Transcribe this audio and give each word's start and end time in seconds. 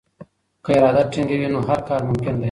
که 0.63 0.71
اراده 0.77 1.03
ټینګه 1.11 1.35
وي 1.39 1.47
نو 1.53 1.59
هر 1.69 1.79
کار 1.89 2.01
ممکن 2.09 2.33
دی. 2.35 2.39